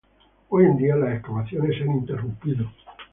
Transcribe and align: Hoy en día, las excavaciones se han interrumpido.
Hoy 0.49 0.63
en 0.65 0.77
día, 0.77 0.95
las 0.95 1.13
excavaciones 1.13 1.77
se 1.77 1.83
han 1.83 1.97
interrumpido. 1.97 2.71